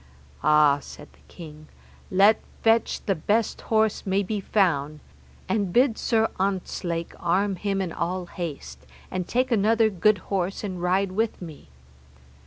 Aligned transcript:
Ah, 0.43 0.79
said 0.81 1.09
the 1.13 1.19
king, 1.27 1.67
let 2.09 2.41
fetch 2.63 3.05
the 3.05 3.13
best 3.13 3.61
horse 3.61 4.03
may 4.03 4.23
be 4.23 4.39
found, 4.39 4.99
and 5.47 5.71
bid 5.71 5.95
Sir 5.95 6.27
Ontzlake 6.39 7.13
arm 7.19 7.55
him 7.55 7.83
in 7.83 7.91
all 7.91 8.25
haste, 8.25 8.79
and 9.11 9.27
take 9.27 9.51
another 9.51 9.91
good 9.91 10.17
horse 10.33 10.63
and 10.63 10.81
ride 10.81 11.11
with 11.11 11.39
me. 11.39 11.67